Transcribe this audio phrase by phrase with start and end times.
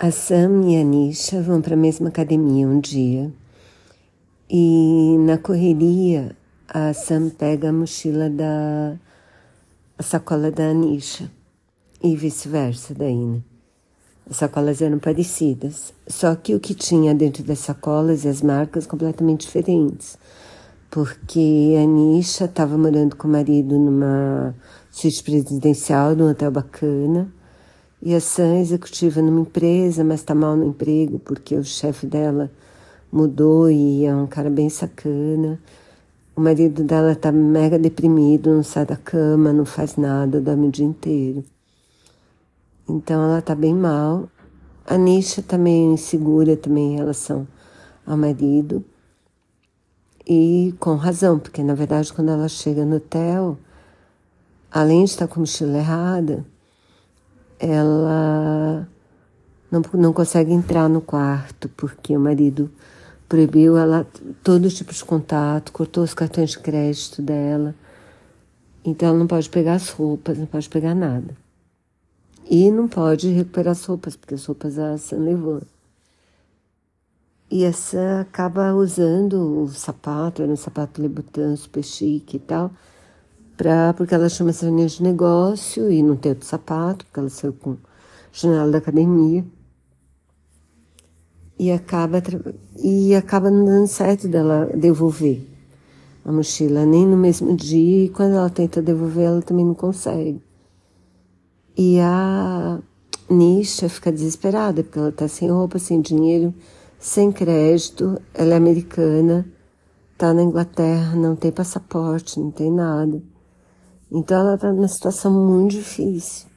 [0.00, 3.32] A Sam e a Nisha vão para a mesma academia um dia.
[4.48, 6.36] E na correria
[6.68, 8.96] a Sam pega a mochila da
[9.98, 11.28] a sacola da Anisha
[12.00, 13.42] e vice-versa daí, né?
[14.30, 18.86] As sacolas eram parecidas, só que o que tinha dentro das sacolas e as marcas
[18.86, 20.16] completamente diferentes,
[20.88, 24.54] porque a Anisha estava morando com o marido numa
[24.92, 27.32] suíte presidencial, num hotel bacana,
[28.00, 32.50] e a Sam executiva numa empresa, mas está mal no emprego porque o chefe dela
[33.10, 35.58] mudou e é um cara bem sacana.
[36.36, 40.70] O marido dela tá mega deprimido, não sai da cama, não faz nada, dorme o
[40.70, 41.44] dia inteiro.
[42.88, 44.28] Então ela tá bem mal.
[44.86, 47.46] A Nisha tá insegura também em relação
[48.06, 48.84] ao marido.
[50.26, 53.58] E com razão, porque na verdade quando ela chega no hotel,
[54.70, 56.46] além de estar com a mochila errada,
[57.58, 58.88] ela
[59.70, 62.70] não, não consegue entrar no quarto porque o marido
[63.28, 64.06] proibiu ela
[64.42, 67.74] todo tipo de contato, cortou os cartões de crédito dela.
[68.84, 71.36] Então ela não pode pegar as roupas, não pode pegar nada.
[72.50, 75.60] E não pode recuperar as roupas, porque as roupas a Sam levou.
[77.50, 82.70] E essa acaba usando o sapato, era um sapato Lebutan super chique e tal,
[83.58, 87.28] pra, porque ela chama essa reunião de negócio e não tem outro sapato, porque ela
[87.28, 87.76] saiu com
[88.32, 89.44] janela da academia.
[91.58, 92.22] E acaba,
[92.76, 95.44] e acaba não dando certo dela devolver
[96.24, 100.40] a mochila, nem no mesmo dia, e quando ela tenta devolver, ela também não consegue.
[101.76, 102.78] E a
[103.28, 106.54] Nisha fica desesperada, porque ela tá sem roupa, sem dinheiro,
[106.98, 109.44] sem crédito, ela é americana,
[110.16, 113.20] tá na Inglaterra, não tem passaporte, não tem nada.
[114.10, 116.48] Então ela está numa situação muito difícil.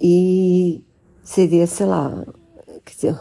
[0.00, 0.82] E
[1.22, 2.24] seria, sei lá,
[2.84, 3.20] quer dizer,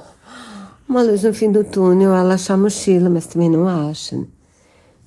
[0.87, 4.25] uma luz no fim do túnel, ela acha a mochila, mas também não acha.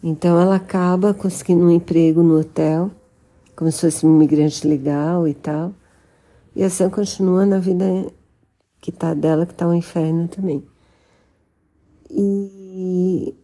[0.03, 2.91] Então ela acaba conseguindo um emprego no hotel,
[3.57, 5.73] como se fosse um imigrante legal e tal.
[6.55, 7.85] E assim continua na vida
[8.81, 10.65] que tá dela, que tá um inferno também.
[12.11, 13.35] E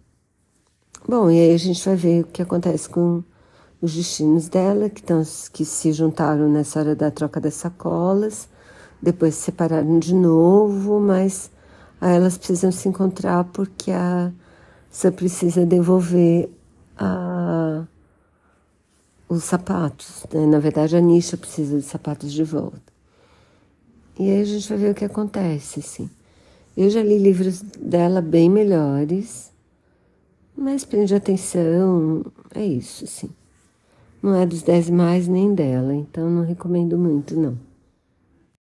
[1.08, 3.22] bom, e aí a gente vai ver o que acontece com
[3.80, 5.22] os destinos dela, que, tão,
[5.52, 8.48] que se juntaram nessa hora da troca das sacolas,
[9.00, 11.50] depois se separaram de novo, mas
[12.00, 14.32] elas precisam se encontrar porque a
[14.96, 16.48] você precisa devolver
[16.96, 17.84] a,
[19.28, 20.24] os sapatos.
[20.32, 20.46] Né?
[20.46, 22.80] Na verdade, a Nisha precisa de sapatos de volta.
[24.18, 26.08] E aí a gente vai ver o que acontece, assim.
[26.74, 29.52] Eu já li livros dela bem melhores,
[30.56, 33.28] mas prende atenção, é isso, assim.
[34.26, 37.56] Não é dos dez mais nem dela, então não recomendo muito, não.